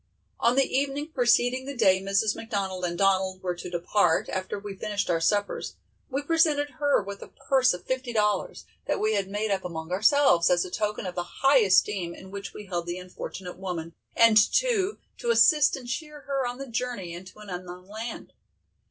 [0.39, 2.35] On the evening preceding the day Mrs.
[2.35, 5.75] McDonald and Donald were to depart, after we had finished our suppers,
[6.09, 9.91] we presented her with a purse of fifty dollars, that we had made up among
[9.91, 13.93] ourselves, as a token of the high esteem in which we held the unfortunate woman,
[14.15, 18.33] and too, to assist and cheer her on the journey into an unknown land.